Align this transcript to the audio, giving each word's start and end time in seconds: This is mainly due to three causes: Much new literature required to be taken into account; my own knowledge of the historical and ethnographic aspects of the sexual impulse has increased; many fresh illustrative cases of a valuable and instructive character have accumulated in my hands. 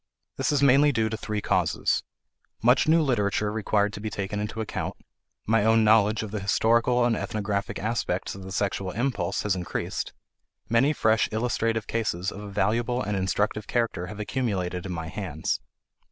This 0.37 0.51
is 0.51 0.63
mainly 0.63 0.91
due 0.91 1.09
to 1.09 1.15
three 1.15 1.41
causes: 1.41 2.01
Much 2.63 2.87
new 2.87 3.03
literature 3.03 3.51
required 3.51 3.93
to 3.93 4.01
be 4.01 4.09
taken 4.09 4.39
into 4.39 4.59
account; 4.59 4.95
my 5.45 5.63
own 5.63 5.83
knowledge 5.83 6.23
of 6.23 6.31
the 6.31 6.39
historical 6.39 7.05
and 7.05 7.15
ethnographic 7.15 7.77
aspects 7.77 8.33
of 8.33 8.41
the 8.41 8.51
sexual 8.51 8.89
impulse 8.89 9.43
has 9.43 9.55
increased; 9.55 10.11
many 10.67 10.91
fresh 10.91 11.29
illustrative 11.31 11.85
cases 11.85 12.31
of 12.31 12.41
a 12.41 12.49
valuable 12.49 12.99
and 13.03 13.15
instructive 13.15 13.67
character 13.67 14.07
have 14.07 14.19
accumulated 14.19 14.87
in 14.87 14.91
my 14.91 15.07
hands. 15.07 15.59